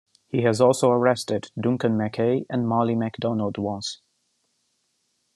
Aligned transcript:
He 0.29 0.41
has 0.41 0.59
also 0.59 0.89
arrested 0.89 1.51
Duncan 1.55 1.91
McKay 1.95 2.47
and 2.49 2.67
Molly 2.67 2.95
MacDonald 2.95 3.59
once. 3.59 4.01